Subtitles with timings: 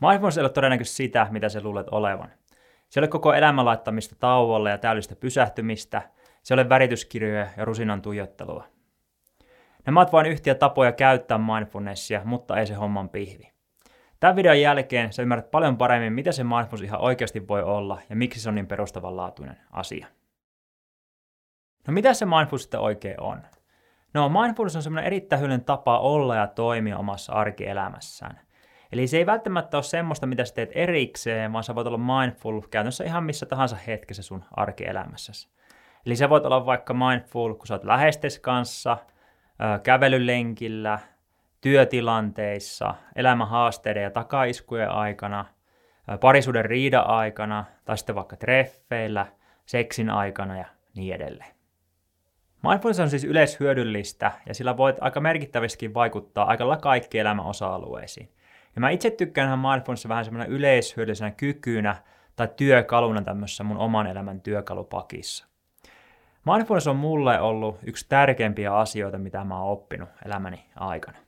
[0.00, 2.32] Mindfulness ei ole todennäköisesti sitä, mitä sä luulet olevan.
[2.88, 6.02] Se ei ole koko elämän laittamista tauolle ja täydellistä pysähtymistä.
[6.42, 8.64] Se ei ole värityskirjoja ja rusinan tuijottelua.
[9.86, 13.52] Nämä ovat vain yhtiä tapoja käyttää mindfulnessia, mutta ei se homman pihvi.
[14.20, 18.16] Tämän videon jälkeen sä ymmärrät paljon paremmin, mitä se mindfulness ihan oikeasti voi olla ja
[18.16, 20.06] miksi se on niin perustavanlaatuinen asia.
[21.86, 23.42] No mitä se mindfulness sitten oikein on?
[24.14, 28.40] No mindfulness on semmoinen erittäin hyödyllinen tapa olla ja toimia omassa arkielämässään.
[28.92, 32.60] Eli se ei välttämättä ole semmoista, mitä sä teet erikseen, vaan sä voit olla mindful
[32.60, 35.48] käytännössä ihan missä tahansa hetkessä sun arkielämässäsi.
[36.06, 38.96] Eli sä voit olla vaikka mindful, kun sä oot läheistes kanssa,
[39.82, 40.98] kävelylenkillä,
[41.60, 45.44] työtilanteissa, elämän haasteiden ja takaiskujen aikana,
[46.20, 49.26] parisuuden riida aikana, tai sitten vaikka treffeillä,
[49.66, 51.54] seksin aikana ja niin edelleen.
[52.62, 58.32] Mindfulness on siis yleishyödyllistä ja sillä voit aika merkittävästi vaikuttaa aika kaikki elämän osa-alueisiin.
[58.78, 61.96] Ja mä itse tykkään mindfulness vähän semmoinen yleishyödyllisenä kykynä
[62.36, 65.46] tai työkaluna tämmöisessä mun oman elämän työkalupakissa.
[66.44, 71.18] Mindfulness on mulle ollut yksi tärkeimpiä asioita, mitä mä oon oppinut elämäni aikana.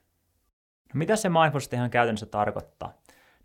[0.93, 2.93] No mitä se mindfulness ihan käytännössä tarkoittaa?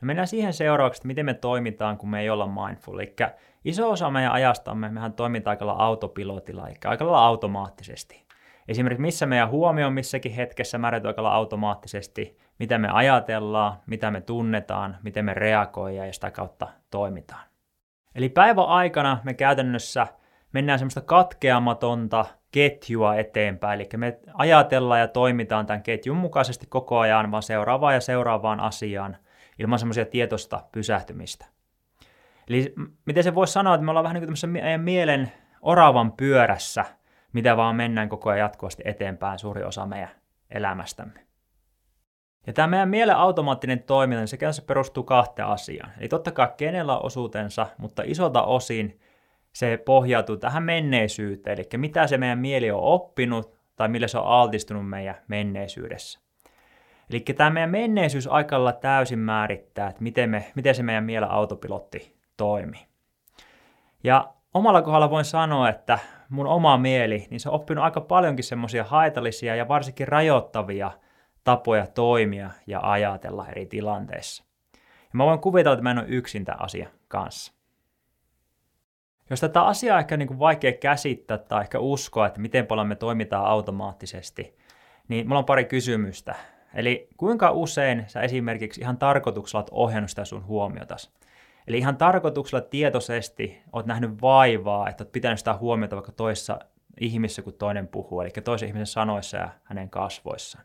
[0.03, 2.99] No mennään siihen seuraavaksi, että miten me toimitaan, kun me ei olla mindful.
[2.99, 3.17] Eli
[3.65, 8.27] iso osa meidän ajastamme, mehän toimitaan aika lailla autopilotilla, eli aika lailla automaattisesti.
[8.69, 14.11] Esimerkiksi missä meidän huomio on missäkin hetkessä määrätty aika lailla automaattisesti, mitä me ajatellaan, mitä
[14.11, 17.47] me tunnetaan, miten me reagoidaan ja sitä kautta toimitaan.
[18.15, 20.07] Eli päivän aikana me käytännössä
[20.53, 27.31] mennään semmoista katkeamatonta ketjua eteenpäin, eli me ajatellaan ja toimitaan tämän ketjun mukaisesti koko ajan,
[27.31, 29.17] vaan seuraavaan ja seuraavaan asiaan,
[29.59, 31.47] ilman semmoisia tietoista pysähtymistä.
[32.49, 36.85] Eli miten se voisi sanoa, että me ollaan vähän niin kuin meidän mielen oravan pyörässä,
[37.33, 40.11] mitä vaan mennään koko ajan jatkuvasti eteenpäin suuri osa meidän
[40.51, 41.26] elämästämme.
[42.47, 45.93] Ja tämä meidän mielen automaattinen toiminta, niin se käytännössä perustuu kahteen asiaan.
[45.99, 49.01] Eli totta kai kenellä on osuutensa, mutta isolta osin
[49.53, 54.27] se pohjautuu tähän menneisyyteen, eli mitä se meidän mieli on oppinut tai millä se on
[54.27, 56.21] altistunut meidän menneisyydessä.
[57.11, 62.17] Eli tämä meidän menneisyys aikalla täysin määrittää, että miten, me, miten se meidän mielen autopilotti
[62.37, 62.87] toimii.
[64.05, 65.99] Ja omalla kohdalla voin sanoa, että
[66.29, 70.91] mun oma mieli, niin se on oppinut aika paljonkin semmoisia haitallisia ja varsinkin rajoittavia
[71.47, 74.45] tapoja toimia ja ajatella eri tilanteissa.
[75.03, 77.53] Ja mä voin kuvitella, että mä en ole yksin tämän asian kanssa.
[79.31, 82.87] Jos tätä asiaa on ehkä niin kuin vaikea käsittää tai ehkä uskoa, että miten paljon
[82.87, 84.57] me toimitaan automaattisesti,
[85.09, 86.35] niin mulla on pari kysymystä.
[86.75, 91.13] Eli kuinka usein sä esimerkiksi ihan tarkoituksella oot ohjannut sitä sun huomiotas?
[91.67, 96.59] Eli ihan tarkoituksella tietoisesti oot nähnyt vaivaa, että oot pitänyt sitä huomiota vaikka toisessa
[97.01, 100.65] ihmisessä, kun toinen puhuu, eli toisen ihmisen sanoissa ja hänen kasvoissaan.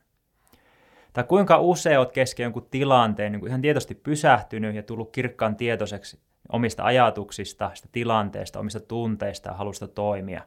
[1.14, 6.20] Tai kuinka usein oot kesken jonkun tilanteen niin ihan tietoisesti pysähtynyt ja tullut kirkkaan tietoiseksi
[6.50, 10.42] omista ajatuksista, sitä tilanteesta, omista tunteista ja halusta toimia.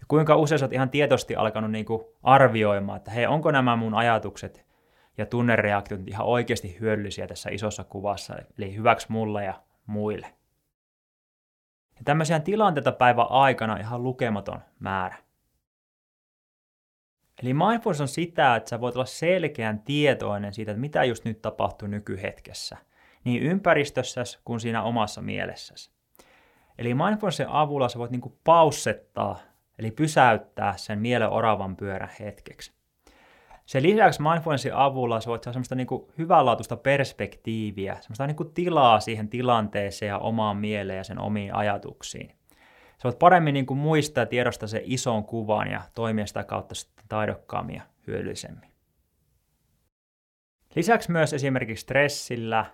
[0.00, 3.94] Ja kuinka usein olet ihan tietoisesti alkanut niin kuin arvioimaan, että hei, onko nämä mun
[3.94, 4.66] ajatukset
[5.18, 9.54] ja tunnereaktiot ihan oikeasti hyödyllisiä tässä isossa kuvassa, eli hyväksi mulle ja
[9.86, 10.26] muille.
[11.96, 15.16] Ja tämmöisiä tilanteita päivän aikana ihan lukematon määrä.
[17.42, 21.42] Eli mindfulness on sitä, että sä voit olla selkeän tietoinen siitä, että mitä just nyt
[21.42, 22.76] tapahtuu nykyhetkessä–
[23.24, 25.90] niin ympäristössäsi kuin siinä omassa mielessäsi.
[26.78, 29.38] Eli mindfulnessin avulla sä voit niinku paussettaa,
[29.78, 32.72] eli pysäyttää sen mielen oravan pyörän hetkeksi.
[33.66, 39.28] Sen lisäksi mindfulnessin avulla sä voit saada semmoista niinku hyvänlaatuista perspektiiviä, semmoista niinku tilaa siihen
[39.28, 42.28] tilanteeseen ja omaan mieleen ja sen omiin ajatuksiin.
[42.88, 46.74] Sä voit paremmin niinku muistaa ja tiedostaa sen ison kuvan ja toimia sitä kautta
[47.08, 48.70] taidokkaammin ja hyödyllisemmin.
[50.74, 52.64] Lisäksi myös esimerkiksi stressillä,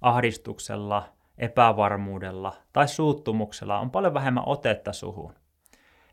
[0.00, 5.34] ahdistuksella, epävarmuudella tai suuttumuksella on paljon vähemmän otetta suhun.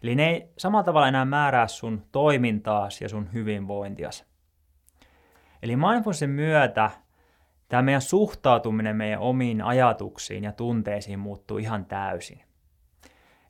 [0.03, 4.25] Eli ne ei samalla tavalla enää määrää sun toimintaasi ja sun hyvinvointiasi.
[5.63, 6.91] Eli mindfulnessin myötä
[7.67, 12.43] tämä meidän suhtautuminen meidän omiin ajatuksiin ja tunteisiin muuttuu ihan täysin.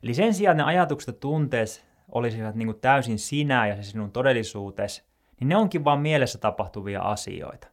[0.02, 4.12] Eli sen sijaan ne ajatukset ja tunteet olisivat niin kuin täysin sinä ja se sinun
[4.12, 5.04] todellisuutesi,
[5.40, 7.68] niin ne onkin vain mielessä tapahtuvia asioita.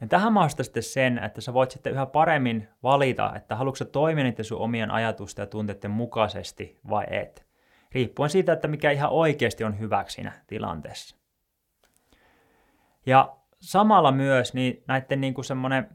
[0.00, 4.24] Ja tähän mahdollistaa sitten sen, että sä voit sitten yhä paremmin valita, että haluatko toimia
[4.24, 7.46] niiden sun omien ajatusten ja tunteiden mukaisesti vai et.
[7.92, 11.16] Riippuen siitä, että mikä ihan oikeasti on hyväksi siinä tilanteessa.
[13.06, 15.88] Ja samalla myös niin näiden niin kuin semmoinen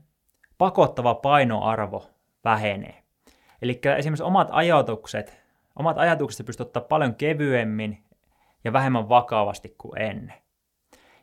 [0.57, 2.09] pakottava painoarvo
[2.43, 3.03] vähenee.
[3.61, 5.44] Eli esimerkiksi omat ajatukset,
[5.75, 8.03] omat ajatukset pystyt ottaa paljon kevyemmin
[8.63, 10.33] ja vähemmän vakavasti kuin ennen.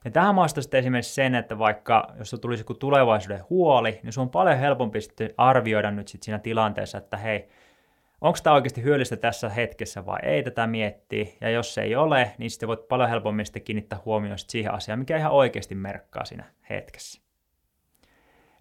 [0.05, 4.21] Ja tähän mahdollistaa sitten esimerkiksi sen, että vaikka jos tulisi joku tulevaisuuden huoli, niin se
[4.21, 7.49] on paljon helpompi sitten arvioida nyt sitten siinä tilanteessa, että hei,
[8.21, 12.33] onko tämä oikeasti hyödyllistä tässä hetkessä vai ei tätä miettiä, ja jos se ei ole,
[12.39, 16.45] niin sitten voit paljon helpommin sitten kiinnittää huomioon siihen asiaan, mikä ihan oikeasti merkkaa siinä
[16.71, 17.23] hetkessä.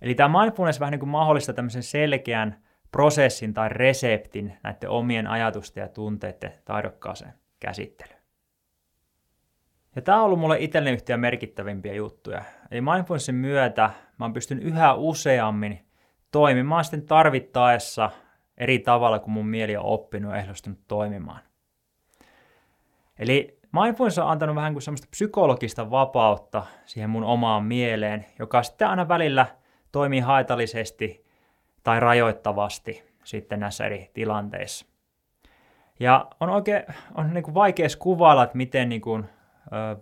[0.01, 5.81] Eli tämä mindfulness vähän niin kuin mahdollistaa tämmöisen selkeän prosessin tai reseptin näiden omien ajatusten
[5.81, 8.21] ja tunteiden taidokkaaseen käsittelyyn.
[9.95, 12.43] Ja tämä on ollut mulle itselleni yhtiä merkittävimpiä juttuja.
[12.71, 13.89] Eli mindfulnessin myötä
[14.19, 15.85] mä oon pystyn yhä useammin
[16.31, 18.11] toimimaan sitten tarvittaessa
[18.57, 21.39] eri tavalla, kuin mun mieli on oppinut ja ehdostunut toimimaan.
[23.19, 28.87] Eli mindfulness on antanut vähän kuin semmoista psykologista vapautta siihen mun omaan mieleen, joka sitten
[28.87, 29.45] aina välillä
[29.91, 31.20] toimii haitallisesti
[31.83, 34.86] tai rajoittavasti sitten näissä eri tilanteissa.
[36.00, 36.83] Ja on oikein
[37.16, 39.25] on niin kuin vaikea kuvailla, että miten niin kuin,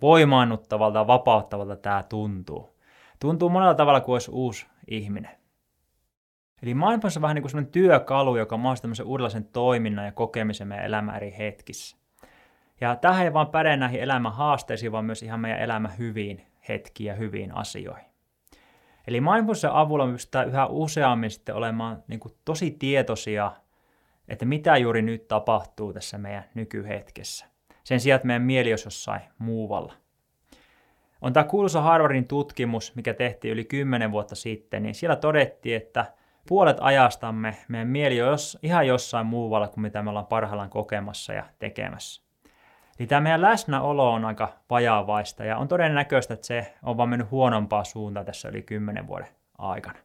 [0.02, 2.80] voimaannuttavalta ja vapauttavalta tämä tuntuu.
[3.20, 5.30] Tuntuu monella tavalla kuin olisi uusi ihminen.
[6.62, 10.68] Eli mindfulness on vähän niin kuin sellainen työkalu, joka mahdollistaa tämmöisen uudenlaisen toiminnan ja kokemisen
[10.68, 11.96] meidän elämän eri hetkissä.
[12.80, 17.08] Ja tähän ei vaan päde näihin elämän haasteisiin, vaan myös ihan meidän elämän hyviin hetkiin
[17.08, 18.09] ja hyviin asioihin.
[19.10, 23.52] Eli mindfulnessin avulla me pystytään yhä useammin sitten olemaan niin kuin tosi tietoisia,
[24.28, 27.46] että mitä juuri nyt tapahtuu tässä meidän nykyhetkessä.
[27.84, 29.92] Sen sijaan, että meidän mieli olisi jossain muualla.
[31.20, 36.12] On tämä kuuluisa Harvardin tutkimus, mikä tehtiin yli 10 vuotta sitten, niin siellä todettiin, että
[36.48, 41.44] puolet ajastamme meidän mieli on ihan jossain muualla kuin mitä me ollaan parhaillaan kokemassa ja
[41.58, 42.22] tekemässä.
[43.00, 47.30] Eli tämä meidän läsnäolo on aika vajaavaista ja on todennäköistä, että se on vaan mennyt
[47.30, 49.98] huonompaa suuntaan tässä yli 10 vuoden aikana.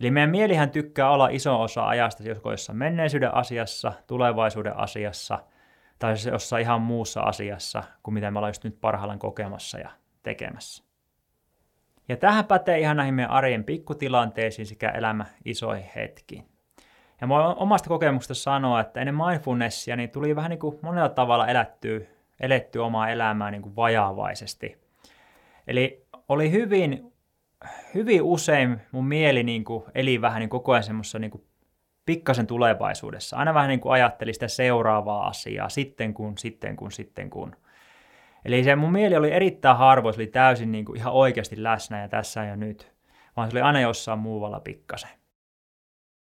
[0.00, 5.38] Eli meidän mielihän tykkää olla iso osa ajasta joskus jossain menneisyyden asiassa, tulevaisuuden asiassa
[5.98, 9.90] tai jossain ihan muussa asiassa kuin mitä me ollaan just nyt parhaillaan kokemassa ja
[10.22, 10.84] tekemässä.
[12.08, 16.51] Ja tähän pätee ihan näihin meidän arjen pikkutilanteisiin sekä elämä isoihin hetkiin.
[17.22, 21.46] Ja mä omasta kokemuksesta sanoa, että ennen mindfulnessia niin tuli vähän niin kuin monella tavalla
[21.46, 22.00] elättyä,
[22.40, 24.76] eletty omaa elämää niin kuin vajaavaisesti.
[25.66, 27.12] Eli oli hyvin,
[27.94, 31.44] hyvin usein mun mieli niin kuin eli vähän niin koko ajan semmoisessa niin kuin
[32.06, 33.36] pikkasen tulevaisuudessa.
[33.36, 37.56] Aina vähän niin kuin ajatteli sitä seuraavaa asiaa, sitten kun, sitten kun, sitten kun.
[38.44, 42.00] Eli se mun mieli oli erittäin harvoin, se oli täysin niin kuin ihan oikeasti läsnä
[42.00, 42.92] ja tässä ja nyt,
[43.36, 45.21] vaan se oli aina jossain muualla pikkasen.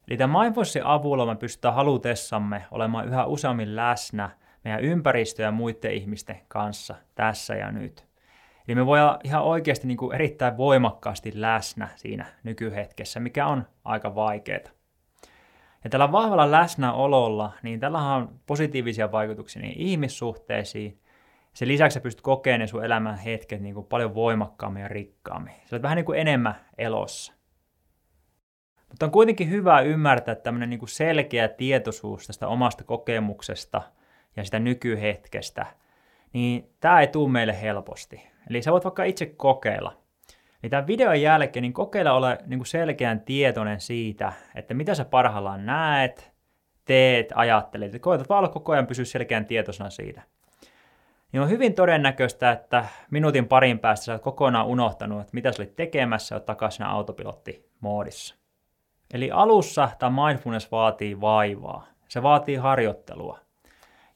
[0.08, 4.30] Eli tämän mindfulnessin avulla me pystytään halutessamme olemaan yhä useammin läsnä
[4.64, 8.08] meidän ympäristö ja muiden ihmisten kanssa tässä ja nyt.
[8.68, 14.16] Eli me voidaan ihan oikeasti niin kuin erittäin voimakkaasti läsnä siinä nykyhetkessä, mikä on aika
[14.16, 14.70] vaikeaa.
[15.84, 21.00] Ja tällä vahvalla läsnäololla, niin tällä on positiivisia vaikutuksia niin ihmissuhteisiin,
[21.54, 25.54] sen lisäksi sä pystyt kokemaan ne sun elämän hetket niin kuin paljon voimakkaammin ja rikkaammin.
[25.54, 27.37] Sä olet vähän niin kuin enemmän elossa.
[28.90, 33.82] Mutta on kuitenkin hyvä ymmärtää tämmöinen niin kuin selkeä tietoisuus tästä omasta kokemuksesta
[34.36, 35.66] ja sitä nykyhetkestä,
[36.34, 38.28] niin tämä ei tule meille helposti.
[38.50, 39.98] Eli sä voit vaikka itse kokeilla.
[40.64, 45.06] Eli tämän videon jälkeen niin kokeilla ole niin kuin selkeän tietoinen siitä, että mitä sä
[45.06, 46.32] parhaillaan näet,
[46.86, 47.94] teet, ajattelet.
[47.94, 50.22] Ja koetat vaan olla koko ajan pysyä selkeän tietoisena siitä
[51.32, 55.62] niin on hyvin todennäköistä, että minuutin parin päästä sä oot kokonaan unohtanut, että mitä sä
[55.62, 58.36] olit tekemässä ja takaisin autopilottimoodissa.
[59.14, 61.88] Eli alussa tämä mindfulness vaatii vaivaa.
[62.08, 63.40] Se vaatii harjoittelua.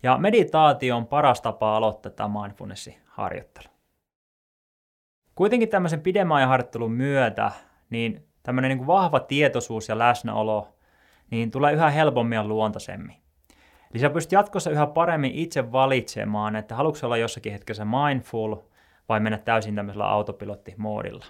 [0.04, 3.68] Ja meditaatio on paras tapa aloittaa tämä mindfulnessin harjoittelu.
[5.36, 7.52] Kuitenkin tämmöisen pidemmän ajan harjoittelun myötä,
[7.90, 10.68] niin tämmöinen niin kuin vahva tietoisuus ja läsnäolo
[11.32, 13.16] niin tulee yhä helpommin ja luontaisemmin.
[13.92, 18.56] Eli sä pystyt jatkossa yhä paremmin itse valitsemaan, että haluatko olla jossakin hetkessä mindful
[19.10, 21.26] vai mennä täysin tämmöisellä autopilottimoodilla.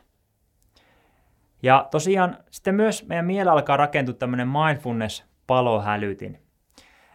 [1.63, 6.37] Ja tosiaan sitten myös meidän mieli alkaa rakentua tämmöinen mindfulness-palohälytin.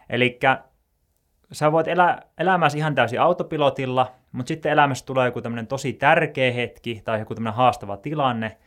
[0.09, 0.39] Eli
[1.51, 6.51] sä voit elää elämässä ihan täysin autopilotilla, mutta sitten elämässä tulee joku tämmöinen tosi tärkeä
[6.51, 8.57] hetki tai joku tämmöinen haastava tilanne,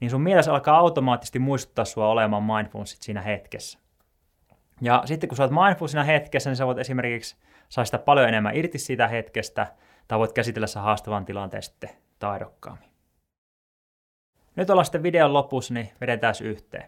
[0.00, 3.78] niin sun mielessä alkaa automaattisesti muistuttaa sua olemaan mindfulness siinä hetkessä.
[4.80, 7.36] Ja sitten kun sä oot mindful siinä hetkessä, niin sä voit esimerkiksi
[7.68, 9.66] saada sitä paljon enemmän irti siitä hetkestä,
[10.08, 12.89] tai voit käsitellä sen haastavan tilanteen sitten taidokkaammin.
[14.56, 16.84] Nyt ollaan sitten videon lopussa, niin vedetään yhteen.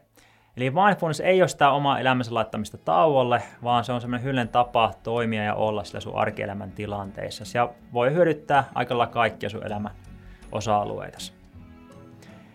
[0.57, 4.93] Eli mindfulness ei ole sitä omaa elämänsä laittamista tauolle, vaan se on semmoinen hyllen tapa
[5.03, 7.59] toimia ja olla sillä sun arkielämän tilanteissa.
[7.59, 9.93] Ja voi hyödyttää aika lailla kaikkia sun elämän
[10.53, 11.19] osa-alueita.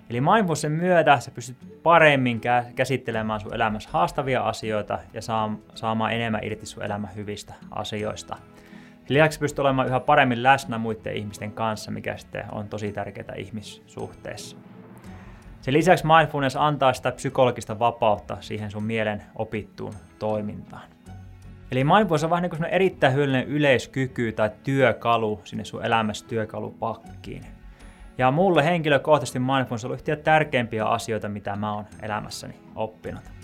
[0.10, 2.42] Eli mindfulnessin myötä sä pystyt paremmin
[2.76, 5.22] käsittelemään sun elämässä haastavia asioita ja
[5.76, 8.38] saamaan enemmän irti sun elämän hyvistä asioista.
[9.10, 14.58] Lisäksi pystyy olemaan yhä paremmin läsnä muiden ihmisten kanssa, mikä sitten on tosi tärkeää ihmissuhteessa.
[15.62, 20.84] Sen lisäksi mindfulness antaa sitä psykologista vapautta siihen sun mielen opittuun toimintaan.
[21.72, 27.46] Eli mindfulness on vähän niin kuin erittäin hyödyllinen yleiskyky tai työkalu sinne sun elämässä työkalupakkiin.
[28.18, 33.37] Ja mulle henkilökohtaisesti mindfulness on ollut yhtä tärkeimpiä asioita, mitä mä oon elämässäni oppinut.